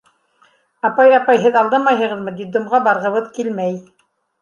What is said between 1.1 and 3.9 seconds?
апай, һеҙ алдамайһығыҙмы? Детдомға барғыбыҙ килмәй.